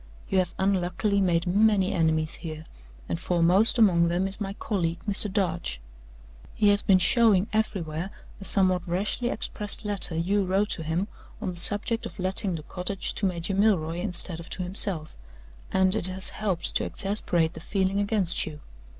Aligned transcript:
You 0.29 0.39
have 0.39 0.55
unluckily 0.57 1.21
made 1.21 1.45
many 1.45 1.93
enemies 1.93 2.37
here, 2.37 2.65
and 3.07 3.19
foremost 3.19 3.77
among 3.77 4.07
them 4.07 4.27
is 4.27 4.41
my 4.41 4.53
colleague, 4.53 4.97
Mr. 5.07 5.31
Darch. 5.31 5.77
He 6.55 6.69
has 6.69 6.81
been 6.81 6.97
showing 6.97 7.45
everywhere 7.53 8.09
a 8.39 8.45
somewhat 8.45 8.87
rashly 8.87 9.29
expressed 9.29 9.85
letter 9.85 10.15
you 10.15 10.43
wrote 10.43 10.69
to 10.71 10.81
him 10.81 11.07
on 11.39 11.51
the 11.51 11.55
subject 11.55 12.07
of 12.07 12.17
letting 12.17 12.55
the 12.55 12.63
cottage 12.63 13.13
to 13.13 13.27
Major 13.27 13.53
Milroy 13.53 13.99
instead 14.01 14.39
of 14.39 14.49
to 14.49 14.63
himself, 14.63 15.15
and 15.71 15.93
it 15.93 16.07
has 16.07 16.29
helped 16.29 16.75
to 16.77 16.83
exasperate 16.83 17.53
the 17.53 17.59
feeling 17.59 17.99
against 17.99 18.43
you. 18.47 18.59